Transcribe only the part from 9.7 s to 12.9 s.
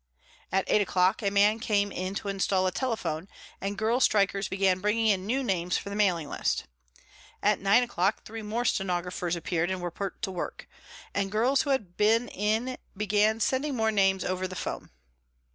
were put to work, and girls who had been in